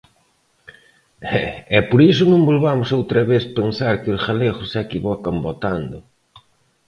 [1.77, 5.97] E por iso non volvamos outra vez pensar que os galegos se equivocan votando.